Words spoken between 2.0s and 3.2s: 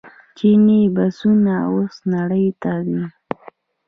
نړۍ ته ځي.